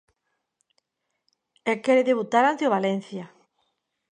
[1.71, 3.25] E quere debutar ante o Valencia.